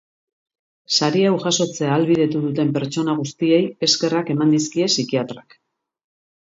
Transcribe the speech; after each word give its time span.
Sari 0.95 1.21
hau 1.27 1.33
jasotzea 1.43 1.91
ahalbidetu 1.91 2.43
duten 2.47 2.73
pertsona 2.79 3.17
guztiei 3.21 3.61
eskerrak 3.91 4.35
eman 4.37 4.59
dizkie 4.59 4.93
psikiatrak. 4.95 5.61